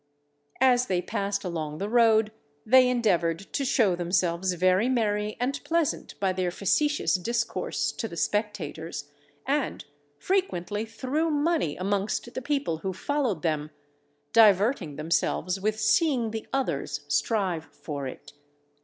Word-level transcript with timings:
As 0.59 0.87
they 0.87 0.99
passed 0.99 1.43
along 1.43 1.77
the 1.77 1.87
road 1.87 2.31
they 2.65 2.89
endeavoured 2.89 3.37
to 3.53 3.63
show 3.63 3.95
themselves 3.95 4.51
very 4.53 4.89
merry 4.89 5.37
and 5.39 5.63
pleasant 5.63 6.19
by 6.19 6.33
their 6.33 6.49
facetious 6.49 7.13
discourse 7.13 7.91
to 7.91 8.07
the 8.07 8.17
spectators, 8.17 9.11
and 9.45 9.85
frequently 10.17 10.85
threw 10.85 11.29
money 11.29 11.77
amongst 11.77 12.33
the 12.33 12.41
people 12.41 12.77
who 12.77 12.93
followed 12.93 13.43
them, 13.43 13.69
diverting 14.33 14.95
themselves 14.95 15.61
with 15.61 15.79
seeing 15.79 16.31
the 16.31 16.47
others 16.51 17.01
strive 17.07 17.65
for 17.65 18.07
it. 18.07 18.33